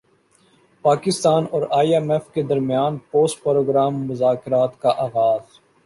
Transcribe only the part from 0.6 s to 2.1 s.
پاکستان اور ائی